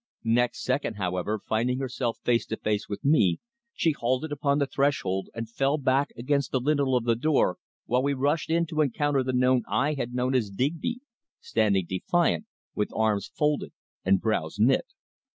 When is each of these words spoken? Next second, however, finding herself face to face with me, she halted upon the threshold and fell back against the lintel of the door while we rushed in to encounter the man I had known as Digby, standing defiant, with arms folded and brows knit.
Next 0.25 0.63
second, 0.63 0.95
however, 0.95 1.41
finding 1.47 1.77
herself 1.77 2.17
face 2.23 2.47
to 2.47 2.57
face 2.57 2.89
with 2.89 3.05
me, 3.05 3.39
she 3.75 3.91
halted 3.91 4.31
upon 4.31 4.57
the 4.57 4.65
threshold 4.65 5.29
and 5.35 5.47
fell 5.47 5.77
back 5.77 6.09
against 6.17 6.51
the 6.51 6.59
lintel 6.59 6.95
of 6.97 7.03
the 7.03 7.15
door 7.15 7.57
while 7.85 8.01
we 8.01 8.15
rushed 8.15 8.49
in 8.49 8.65
to 8.65 8.81
encounter 8.81 9.21
the 9.21 9.31
man 9.31 9.61
I 9.69 9.93
had 9.93 10.15
known 10.15 10.33
as 10.33 10.49
Digby, 10.49 11.01
standing 11.39 11.85
defiant, 11.87 12.47
with 12.73 12.89
arms 12.95 13.27
folded 13.31 13.73
and 14.03 14.19
brows 14.19 14.57
knit. 14.57 14.87